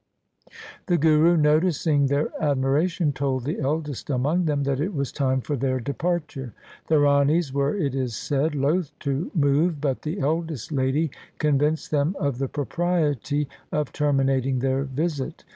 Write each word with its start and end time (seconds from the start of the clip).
The 0.87 0.97
Guru 0.97 1.37
noticing 1.37 2.07
their 2.07 2.29
admira 2.41 2.89
tion 2.89 3.13
told 3.13 3.43
the 3.43 3.59
eldest 3.59 4.09
among 4.09 4.45
them 4.45 4.63
that 4.63 4.79
it 4.79 4.95
was 4.95 5.11
time 5.11 5.41
for 5.41 5.55
their 5.55 5.79
departure. 5.79 6.55
The 6.87 6.95
ranis 6.95 7.53
were, 7.53 7.77
it 7.77 7.93
is 7.93 8.15
said, 8.15 8.55
loth 8.55 8.97
to 9.01 9.29
move, 9.35 9.79
but 9.79 10.01
the 10.01 10.19
eldest 10.19 10.71
lady 10.71 11.11
convinced 11.37 11.91
them 11.91 12.15
of 12.19 12.39
the 12.39 12.47
propriety 12.47 13.47
of 13.71 13.93
terminating 13.93 14.57
their 14.57 14.85
visit. 14.85 15.43